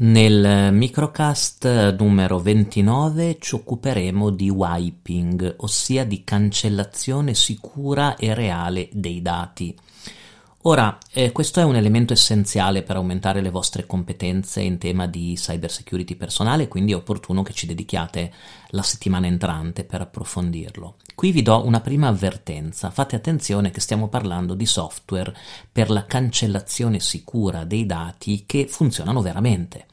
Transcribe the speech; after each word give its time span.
Nel 0.00 0.72
microcast 0.72 1.96
numero 1.98 2.38
29 2.38 3.38
ci 3.40 3.56
occuperemo 3.56 4.30
di 4.30 4.48
wiping, 4.48 5.56
ossia 5.58 6.04
di 6.04 6.22
cancellazione 6.22 7.34
sicura 7.34 8.14
e 8.14 8.32
reale 8.32 8.88
dei 8.92 9.20
dati. 9.20 9.76
Ora, 10.62 10.98
eh, 11.12 11.30
questo 11.30 11.60
è 11.60 11.62
un 11.62 11.76
elemento 11.76 12.12
essenziale 12.12 12.82
per 12.82 12.96
aumentare 12.96 13.40
le 13.40 13.50
vostre 13.50 13.86
competenze 13.86 14.60
in 14.60 14.76
tema 14.78 15.06
di 15.06 15.34
cyber 15.36 15.70
security 15.70 16.16
personale, 16.16 16.66
quindi 16.66 16.90
è 16.90 16.96
opportuno 16.96 17.44
che 17.44 17.52
ci 17.52 17.64
dedichiate 17.64 18.32
la 18.70 18.82
settimana 18.82 19.28
entrante 19.28 19.84
per 19.84 20.00
approfondirlo. 20.00 20.96
Qui 21.14 21.30
vi 21.30 21.42
do 21.42 21.64
una 21.64 21.80
prima 21.80 22.08
avvertenza, 22.08 22.90
fate 22.90 23.14
attenzione 23.14 23.70
che 23.70 23.80
stiamo 23.80 24.08
parlando 24.08 24.54
di 24.54 24.66
software 24.66 25.32
per 25.70 25.90
la 25.90 26.04
cancellazione 26.06 26.98
sicura 26.98 27.64
dei 27.64 27.86
dati 27.86 28.42
che 28.44 28.66
funzionano 28.66 29.22
veramente. 29.22 29.86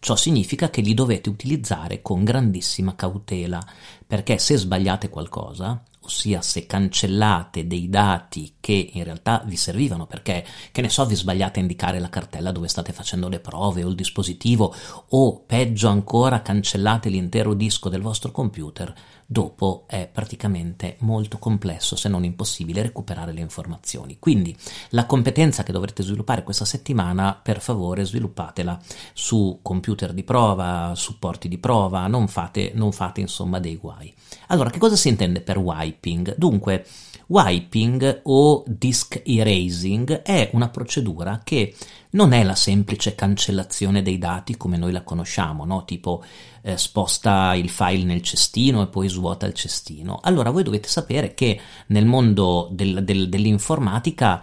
Ciò 0.00 0.16
significa 0.16 0.68
che 0.68 0.82
li 0.82 0.92
dovete 0.92 1.30
utilizzare 1.30 2.02
con 2.02 2.24
grandissima 2.24 2.94
cautela, 2.94 3.62
perché 4.06 4.36
se 4.38 4.56
sbagliate 4.58 5.08
qualcosa, 5.08 5.82
ossia 6.10 6.42
se 6.42 6.66
cancellate 6.66 7.68
dei 7.68 7.88
dati 7.88 8.54
che 8.58 8.90
in 8.92 9.04
realtà 9.04 9.42
vi 9.46 9.56
servivano 9.56 10.06
perché, 10.06 10.44
che 10.72 10.82
ne 10.82 10.88
so, 10.88 11.06
vi 11.06 11.14
sbagliate 11.14 11.60
a 11.60 11.62
indicare 11.62 12.00
la 12.00 12.08
cartella 12.08 12.50
dove 12.50 12.66
state 12.68 12.92
facendo 12.92 13.28
le 13.28 13.38
prove 13.38 13.84
o 13.84 13.88
il 13.88 13.94
dispositivo 13.94 14.74
o 15.08 15.38
peggio 15.46 15.88
ancora 15.88 16.42
cancellate 16.42 17.08
l'intero 17.08 17.54
disco 17.54 17.88
del 17.88 18.02
vostro 18.02 18.32
computer, 18.32 18.92
dopo 19.24 19.84
è 19.86 20.08
praticamente 20.12 20.96
molto 21.00 21.38
complesso 21.38 21.94
se 21.94 22.08
non 22.08 22.24
impossibile 22.24 22.82
recuperare 22.82 23.32
le 23.32 23.40
informazioni. 23.40 24.18
Quindi 24.18 24.54
la 24.90 25.06
competenza 25.06 25.62
che 25.62 25.70
dovrete 25.70 26.02
sviluppare 26.02 26.42
questa 26.42 26.64
settimana, 26.64 27.38
per 27.40 27.60
favore 27.60 28.04
sviluppatela 28.04 28.78
su 29.12 29.60
computer 29.62 30.12
di 30.12 30.24
prova, 30.24 30.92
supporti 30.96 31.46
di 31.46 31.58
prova, 31.58 32.08
non 32.08 32.26
fate, 32.26 32.72
non 32.74 32.90
fate 32.90 33.20
insomma 33.20 33.60
dei 33.60 33.76
guai. 33.76 34.12
Allora, 34.48 34.70
che 34.70 34.78
cosa 34.78 34.96
si 34.96 35.08
intende 35.08 35.40
per 35.40 35.58
wiping? 36.00 36.34
Dunque, 36.36 36.86
wiping 37.26 38.22
o 38.24 38.64
disk 38.66 39.22
erasing 39.24 40.22
è 40.22 40.50
una 40.52 40.68
procedura 40.68 41.40
che 41.44 41.74
non 42.10 42.32
è 42.32 42.42
la 42.42 42.56
semplice 42.56 43.14
cancellazione 43.14 44.02
dei 44.02 44.18
dati 44.18 44.56
come 44.56 44.76
noi 44.76 44.90
la 44.90 45.04
conosciamo, 45.04 45.64
no? 45.64 45.84
tipo 45.84 46.24
eh, 46.62 46.76
sposta 46.76 47.54
il 47.54 47.68
file 47.68 48.04
nel 48.04 48.22
cestino 48.22 48.82
e 48.82 48.88
poi 48.88 49.08
svuota 49.08 49.46
il 49.46 49.54
cestino. 49.54 50.18
Allora 50.22 50.50
voi 50.50 50.64
dovete 50.64 50.88
sapere 50.88 51.34
che 51.34 51.60
nel 51.88 52.06
mondo 52.06 52.68
del, 52.72 53.04
del, 53.04 53.28
dell'informatica 53.28 54.42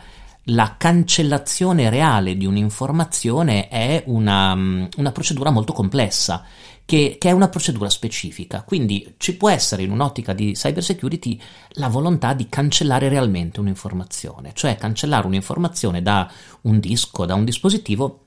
la 0.51 0.75
cancellazione 0.77 1.89
reale 1.89 2.37
di 2.37 2.45
un'informazione 2.45 3.67
è 3.67 4.03
una, 4.05 4.53
una 4.53 5.11
procedura 5.11 5.49
molto 5.49 5.73
complessa 5.73 6.45
che, 6.87 7.17
che, 7.19 7.27
è 7.27 7.33
una 7.33 7.49
procedura 7.49 7.89
specifica. 7.89 8.63
Quindi 8.63 9.15
ci 9.17 9.35
può 9.35 9.49
essere 9.49 9.83
in 9.83 9.91
un'ottica 9.91 10.31
di 10.31 10.53
cyber 10.53 10.81
security 10.81 11.37
la 11.71 11.89
volontà 11.89 12.33
di 12.33 12.47
cancellare 12.47 13.09
realmente 13.09 13.59
un'informazione, 13.59 14.51
cioè 14.53 14.77
cancellare 14.77 15.27
un'informazione 15.27 16.01
da 16.01 16.31
un 16.61 16.79
disco, 16.79 17.25
da 17.25 17.35
un 17.35 17.43
dispositivo 17.43 18.21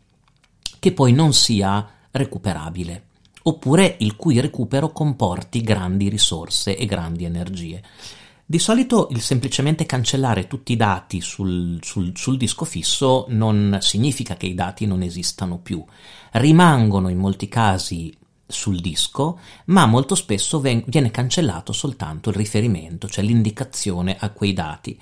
che 0.78 0.92
poi 0.92 1.12
non 1.14 1.32
sia 1.32 1.88
recuperabile, 2.10 3.04
oppure 3.44 3.96
il 4.00 4.14
cui 4.14 4.38
recupero 4.40 4.92
comporti 4.92 5.62
grandi 5.62 6.10
risorse 6.10 6.76
e 6.76 6.84
grandi 6.84 7.24
energie. 7.24 7.82
Di 8.44 8.58
solito 8.58 9.08
il 9.12 9.22
semplicemente 9.22 9.86
cancellare 9.86 10.46
tutti 10.46 10.72
i 10.72 10.76
dati 10.76 11.22
sul, 11.22 11.78
sul, 11.80 12.12
sul, 12.14 12.36
disco 12.36 12.66
fisso 12.66 13.24
non 13.28 13.78
significa 13.80 14.34
che 14.34 14.46
i 14.46 14.54
dati 14.54 14.84
non 14.84 15.02
esistano 15.02 15.58
più. 15.58 15.82
Rimangono 16.32 17.08
in 17.08 17.18
molti 17.18 17.48
casi 17.48 18.12
sul 18.50 18.80
disco, 18.80 19.38
ma 19.66 19.86
molto 19.86 20.14
spesso 20.14 20.60
viene 20.60 21.10
cancellato 21.10 21.72
soltanto 21.72 22.30
il 22.30 22.36
riferimento, 22.36 23.08
cioè 23.08 23.24
l'indicazione 23.24 24.16
a 24.18 24.30
quei 24.30 24.52
dati. 24.52 25.00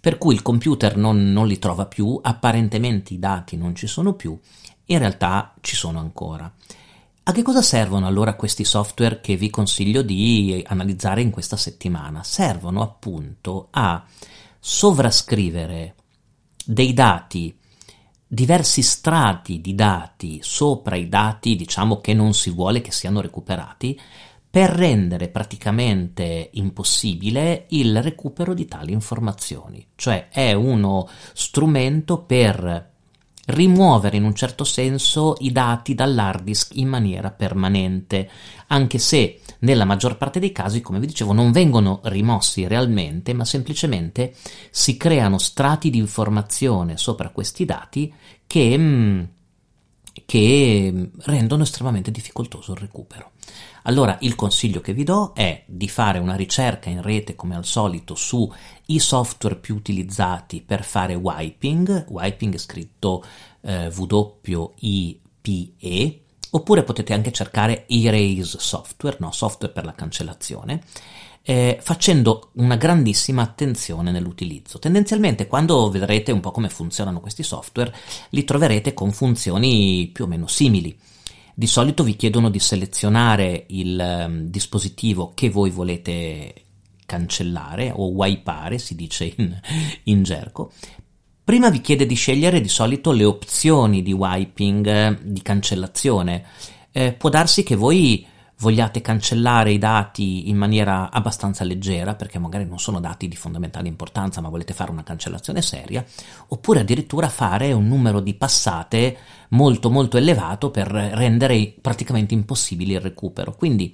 Per 0.00 0.18
cui 0.18 0.34
il 0.34 0.42
computer 0.42 0.96
non, 0.96 1.32
non 1.32 1.46
li 1.46 1.58
trova 1.58 1.86
più, 1.86 2.18
apparentemente 2.20 3.14
i 3.14 3.18
dati 3.18 3.56
non 3.56 3.74
ci 3.74 3.86
sono 3.86 4.14
più, 4.14 4.38
in 4.86 4.98
realtà 4.98 5.54
ci 5.60 5.76
sono 5.76 6.00
ancora. 6.00 6.52
A 7.24 7.30
che 7.30 7.42
cosa 7.42 7.62
servono 7.62 8.06
allora 8.08 8.34
questi 8.34 8.64
software 8.64 9.20
che 9.20 9.36
vi 9.36 9.48
consiglio 9.48 10.02
di 10.02 10.60
analizzare 10.66 11.22
in 11.22 11.30
questa 11.30 11.56
settimana? 11.56 12.24
Servono 12.24 12.82
appunto 12.82 13.68
a 13.70 14.04
sovrascrivere 14.58 15.94
dei 16.64 16.92
dati 16.92 17.56
diversi 18.34 18.80
strati 18.80 19.60
di 19.60 19.74
dati 19.74 20.38
sopra 20.40 20.96
i 20.96 21.06
dati, 21.06 21.54
diciamo 21.54 22.00
che 22.00 22.14
non 22.14 22.32
si 22.32 22.48
vuole 22.48 22.80
che 22.80 22.90
siano 22.90 23.20
recuperati, 23.20 24.00
per 24.48 24.70
rendere 24.70 25.28
praticamente 25.28 26.48
impossibile 26.52 27.66
il 27.68 28.02
recupero 28.02 28.54
di 28.54 28.64
tali 28.64 28.92
informazioni. 28.92 29.86
Cioè 29.94 30.28
è 30.30 30.54
uno 30.54 31.06
strumento 31.34 32.22
per 32.22 32.90
rimuovere 33.44 34.16
in 34.16 34.24
un 34.24 34.34
certo 34.34 34.64
senso 34.64 35.34
i 35.40 35.52
dati 35.52 35.94
dall'hard 35.94 36.42
disk 36.42 36.76
in 36.76 36.88
maniera 36.88 37.30
permanente, 37.30 38.30
anche 38.68 38.96
se 38.96 39.40
nella 39.62 39.84
maggior 39.84 40.16
parte 40.16 40.40
dei 40.40 40.52
casi, 40.52 40.80
come 40.80 40.98
vi 41.00 41.06
dicevo, 41.06 41.32
non 41.32 41.52
vengono 41.52 42.00
rimossi 42.04 42.66
realmente, 42.66 43.32
ma 43.32 43.44
semplicemente 43.44 44.34
si 44.70 44.96
creano 44.96 45.38
strati 45.38 45.90
di 45.90 45.98
informazione 45.98 46.96
sopra 46.96 47.30
questi 47.30 47.64
dati 47.64 48.12
che, 48.46 48.76
mm, 48.76 49.22
che 50.26 51.10
rendono 51.18 51.62
estremamente 51.62 52.10
difficoltoso 52.10 52.72
il 52.72 52.78
recupero. 52.78 53.32
Allora 53.84 54.16
il 54.20 54.34
consiglio 54.34 54.80
che 54.80 54.92
vi 54.92 55.04
do 55.04 55.32
è 55.34 55.64
di 55.66 55.88
fare 55.88 56.18
una 56.18 56.36
ricerca 56.36 56.88
in 56.88 57.02
rete 57.02 57.34
come 57.34 57.56
al 57.56 57.64
solito 57.64 58.14
sui 58.14 58.98
software 58.98 59.56
più 59.56 59.74
utilizzati 59.74 60.60
per 60.60 60.84
fare 60.84 61.14
wiping, 61.14 62.06
wiping 62.08 62.54
è 62.54 62.58
scritto 62.58 63.24
eh, 63.62 63.88
W-I-P-E, 63.88 64.70
oppure 66.54 66.82
potete 66.82 67.12
anche 67.12 67.32
cercare 67.32 67.86
Erase 67.88 68.58
Software, 68.58 69.16
no, 69.20 69.32
software 69.32 69.72
per 69.72 69.84
la 69.84 69.94
cancellazione, 69.94 70.82
eh, 71.42 71.78
facendo 71.80 72.50
una 72.54 72.76
grandissima 72.76 73.42
attenzione 73.42 74.10
nell'utilizzo. 74.10 74.78
Tendenzialmente 74.78 75.46
quando 75.46 75.90
vedrete 75.90 76.30
un 76.30 76.40
po' 76.40 76.50
come 76.50 76.68
funzionano 76.68 77.20
questi 77.20 77.42
software, 77.42 77.94
li 78.30 78.44
troverete 78.44 78.94
con 78.94 79.12
funzioni 79.12 80.08
più 80.12 80.24
o 80.24 80.28
meno 80.28 80.46
simili. 80.46 80.96
Di 81.54 81.66
solito 81.66 82.02
vi 82.02 82.16
chiedono 82.16 82.48
di 82.48 82.58
selezionare 82.58 83.64
il 83.68 84.24
um, 84.26 84.44
dispositivo 84.46 85.32
che 85.34 85.50
voi 85.50 85.70
volete 85.70 86.54
cancellare 87.04 87.92
o 87.94 88.06
wipeare, 88.06 88.78
si 88.78 88.94
dice 88.94 89.32
in, 89.36 89.60
in 90.04 90.22
gergo. 90.22 90.72
Prima 91.44 91.70
vi 91.70 91.80
chiede 91.80 92.06
di 92.06 92.14
scegliere 92.14 92.60
di 92.60 92.68
solito 92.68 93.10
le 93.10 93.24
opzioni 93.24 94.00
di 94.02 94.12
wiping, 94.12 94.86
eh, 94.86 95.18
di 95.22 95.42
cancellazione. 95.42 96.44
Eh, 96.92 97.12
può 97.14 97.30
darsi 97.30 97.64
che 97.64 97.74
voi 97.74 98.24
vogliate 98.58 99.00
cancellare 99.00 99.72
i 99.72 99.78
dati 99.78 100.48
in 100.48 100.56
maniera 100.56 101.10
abbastanza 101.10 101.64
leggera, 101.64 102.14
perché 102.14 102.38
magari 102.38 102.64
non 102.64 102.78
sono 102.78 103.00
dati 103.00 103.26
di 103.26 103.34
fondamentale 103.34 103.88
importanza, 103.88 104.40
ma 104.40 104.50
volete 104.50 104.72
fare 104.72 104.92
una 104.92 105.02
cancellazione 105.02 105.62
seria, 105.62 106.04
oppure 106.46 106.78
addirittura 106.78 107.28
fare 107.28 107.72
un 107.72 107.88
numero 107.88 108.20
di 108.20 108.34
passate 108.34 109.18
molto 109.48 109.90
molto 109.90 110.18
elevato 110.18 110.70
per 110.70 110.86
rendere 110.86 111.74
praticamente 111.80 112.34
impossibile 112.34 112.94
il 112.94 113.00
recupero. 113.00 113.52
Quindi 113.56 113.92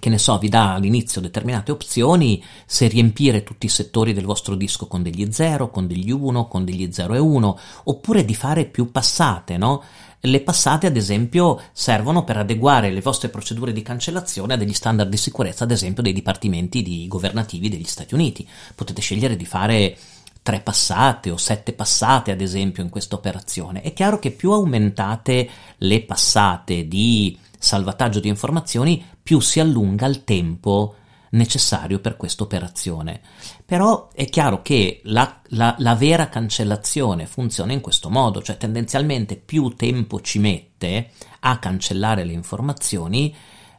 che 0.00 0.08
ne 0.08 0.18
so, 0.18 0.38
vi 0.38 0.48
dà 0.48 0.74
all'inizio 0.74 1.20
determinate 1.20 1.70
opzioni, 1.70 2.42
se 2.66 2.88
riempire 2.88 3.44
tutti 3.44 3.66
i 3.66 3.68
settori 3.68 4.12
del 4.12 4.24
vostro 4.24 4.56
disco 4.56 4.88
con 4.88 5.04
degli 5.04 5.30
0, 5.30 5.70
con 5.70 5.86
degli 5.86 6.10
1, 6.10 6.48
con 6.48 6.64
degli 6.64 6.90
0 6.90 7.14
e 7.14 7.18
1, 7.18 7.58
oppure 7.84 8.24
di 8.24 8.34
fare 8.34 8.64
più 8.64 8.90
passate, 8.90 9.56
no? 9.56 9.84
Le 10.22 10.40
passate, 10.40 10.86
ad 10.86 10.96
esempio, 10.96 11.60
servono 11.72 12.24
per 12.24 12.36
adeguare 12.36 12.90
le 12.90 13.00
vostre 13.00 13.30
procedure 13.30 13.72
di 13.72 13.80
cancellazione 13.80 14.52
a 14.52 14.56
degli 14.56 14.74
standard 14.74 15.08
di 15.08 15.16
sicurezza, 15.16 15.64
ad 15.64 15.70
esempio, 15.70 16.02
dei 16.02 16.12
dipartimenti 16.12 16.82
di 16.82 17.06
governativi 17.08 17.70
degli 17.70 17.84
Stati 17.84 18.12
Uniti. 18.12 18.46
Potete 18.74 19.00
scegliere 19.00 19.36
di 19.36 19.46
fare 19.46 19.96
tre 20.42 20.60
passate 20.60 21.30
o 21.30 21.38
sette 21.38 21.72
passate, 21.72 22.32
ad 22.32 22.40
esempio, 22.42 22.82
in 22.82 22.90
questa 22.90 23.14
operazione. 23.14 23.80
È 23.80 23.94
chiaro 23.94 24.18
che 24.18 24.30
più 24.30 24.50
aumentate 24.50 25.48
le 25.78 26.02
passate 26.02 26.86
di 26.86 27.38
salvataggio 27.58 28.20
di 28.20 28.28
informazioni, 28.28 29.04
più 29.30 29.38
si 29.38 29.60
allunga 29.60 30.06
il 30.06 30.24
tempo 30.24 30.96
necessario 31.30 32.00
per 32.00 32.16
questa 32.16 32.42
operazione. 32.42 33.20
Però 33.64 34.08
è 34.12 34.24
chiaro 34.24 34.60
che 34.60 35.02
la, 35.04 35.40
la, 35.50 35.76
la, 35.78 35.94
vera 35.94 36.28
cancellazione 36.28 37.26
funziona 37.26 37.72
in 37.72 37.80
questo 37.80 38.10
modo, 38.10 38.42
cioè 38.42 38.56
tendenzialmente 38.56 39.36
più 39.36 39.68
tempo 39.76 40.20
ci 40.20 40.40
mette 40.40 41.10
a 41.38 41.60
cancellare 41.60 42.24
le 42.24 42.32
informazioni, 42.32 43.32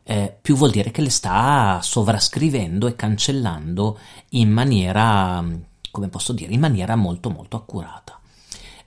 eh, 0.03 0.33
più 0.41 0.55
vuol 0.55 0.71
dire 0.71 0.89
che 0.89 1.01
le 1.01 1.09
sta 1.09 1.81
sovrascrivendo 1.83 2.87
e 2.87 2.95
cancellando 2.95 3.99
in 4.29 4.49
maniera, 4.51 5.45
come 5.91 6.07
posso 6.07 6.31
dire, 6.31 6.53
in 6.53 6.61
maniera 6.61 6.95
molto 6.95 7.29
molto 7.29 7.57
accurata. 7.57 8.20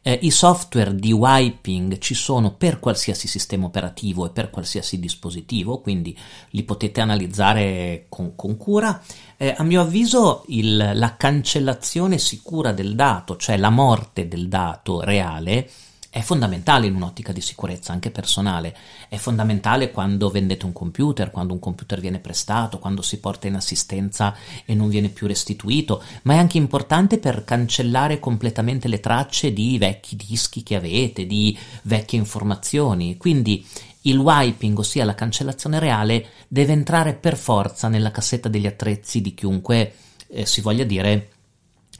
Eh, 0.06 0.18
I 0.20 0.30
software 0.30 0.94
di 0.94 1.12
wiping 1.12 1.96
ci 1.96 2.12
sono 2.12 2.52
per 2.52 2.78
qualsiasi 2.78 3.26
sistema 3.26 3.64
operativo 3.64 4.26
e 4.26 4.30
per 4.30 4.50
qualsiasi 4.50 5.00
dispositivo, 5.00 5.80
quindi 5.80 6.14
li 6.50 6.62
potete 6.62 7.00
analizzare 7.00 8.04
con, 8.10 8.36
con 8.36 8.58
cura. 8.58 9.02
Eh, 9.38 9.54
a 9.56 9.62
mio 9.62 9.80
avviso 9.80 10.44
il, 10.48 10.90
la 10.92 11.16
cancellazione 11.16 12.18
sicura 12.18 12.72
del 12.72 12.94
dato, 12.94 13.38
cioè 13.38 13.56
la 13.56 13.70
morte 13.70 14.28
del 14.28 14.48
dato 14.48 15.00
reale, 15.00 15.70
è 16.14 16.20
fondamentale 16.20 16.86
in 16.86 16.94
un'ottica 16.94 17.32
di 17.32 17.40
sicurezza 17.40 17.92
anche 17.92 18.12
personale, 18.12 18.72
è 19.08 19.16
fondamentale 19.16 19.90
quando 19.90 20.30
vendete 20.30 20.64
un 20.64 20.72
computer, 20.72 21.32
quando 21.32 21.54
un 21.54 21.58
computer 21.58 21.98
viene 21.98 22.20
prestato, 22.20 22.78
quando 22.78 23.02
si 23.02 23.18
porta 23.18 23.48
in 23.48 23.56
assistenza 23.56 24.32
e 24.64 24.76
non 24.76 24.88
viene 24.88 25.08
più 25.08 25.26
restituito, 25.26 26.00
ma 26.22 26.34
è 26.34 26.36
anche 26.36 26.56
importante 26.56 27.18
per 27.18 27.42
cancellare 27.42 28.20
completamente 28.20 28.86
le 28.86 29.00
tracce 29.00 29.52
di 29.52 29.76
vecchi 29.76 30.14
dischi 30.14 30.62
che 30.62 30.76
avete, 30.76 31.26
di 31.26 31.58
vecchie 31.82 32.20
informazioni. 32.20 33.16
Quindi 33.16 33.66
il 34.02 34.16
wiping, 34.16 34.78
ossia 34.78 35.04
la 35.04 35.16
cancellazione 35.16 35.80
reale, 35.80 36.26
deve 36.46 36.74
entrare 36.74 37.14
per 37.14 37.36
forza 37.36 37.88
nella 37.88 38.12
cassetta 38.12 38.48
degli 38.48 38.66
attrezzi 38.66 39.20
di 39.20 39.34
chiunque 39.34 39.94
eh, 40.28 40.46
si 40.46 40.60
voglia 40.60 40.84
dire 40.84 41.30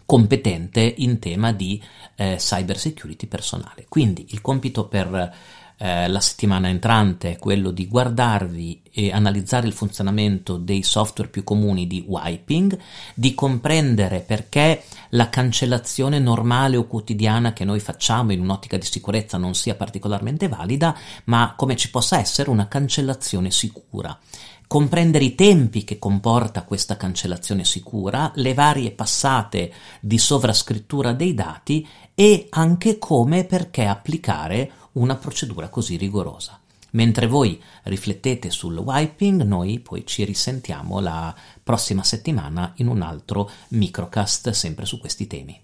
competente 0.05 0.95
in 0.99 1.19
tema 1.19 1.53
di 1.53 1.83
eh, 2.17 2.37
cyber 2.39 2.79
security 2.79 3.27
personale. 3.27 3.87
Quindi 3.89 4.27
il 4.31 4.41
compito 4.41 4.87
per 4.87 5.33
eh, 5.77 6.09
la 6.09 6.21
settimana 6.21 6.69
entrante 6.69 7.33
è 7.33 7.39
quello 7.39 7.71
di 7.71 7.89
guardarvi 7.89 8.83
e 8.93 9.11
analizzare 9.11 9.67
il 9.67 9.73
funzionamento 9.73 10.57
dei 10.57 10.85
software 10.85 11.31
più 11.31 11.43
comuni 11.43 11.89
di 11.89 12.05
wiping, 12.07 12.79
di 13.15 13.35
comprendere 13.35 14.21
perché 14.21 14.85
la 15.11 15.29
cancellazione 15.29 16.21
normale 16.21 16.77
o 16.77 16.87
quotidiana 16.87 17.53
che 17.53 17.65
noi 17.65 17.81
facciamo 17.81 18.33
in 18.33 18.41
un'ottica 18.41 18.77
di 18.77 18.87
sicurezza 18.87 19.37
non 19.37 19.55
sia 19.55 19.75
particolarmente 19.75 20.49
valida, 20.49 20.97
ma 21.25 21.55
come 21.57 21.75
ci 21.77 21.91
possa 21.91 22.19
essere 22.21 22.51
una 22.51 22.69
cancellazione 22.69 23.51
sicura 23.51 24.17
comprendere 24.67 25.25
i 25.25 25.35
tempi 25.35 25.85
che 25.85 25.99
comporta 25.99 26.65
questa 26.65 26.97
cancellazione 26.97 27.65
sicura, 27.65 28.33
le 28.37 28.55
varie 28.55 28.91
passate 28.91 29.73
di 30.01 30.19
sovrascrittura 30.19 31.13
dei 31.13 31.35
dati 31.35 31.87
e 32.15 32.47
anche 32.51 32.99
come 32.99 33.41
e 33.41 33.45
perché 33.45 33.87
applicare 33.87 34.71
una 34.93 35.17
procedura 35.17 35.69
così 35.69 35.97
rigorosa. 35.97 36.59
Mentre 36.93 37.27
voi 37.27 37.61
riflettete 37.85 38.51
sul 38.51 38.77
wiping, 38.77 39.43
noi 39.43 39.81
poi 39.81 40.07
ci 40.07 40.25
risentiamo 40.25 41.01
la 41.01 41.35
prossima 41.63 42.05
settimana 42.05 42.73
in 42.77 42.87
un 42.87 43.03
altro 43.03 43.51
microcast 43.69 44.51
sempre 44.51 44.87
su 44.87 45.01
questi 45.01 45.27
temi. 45.27 45.61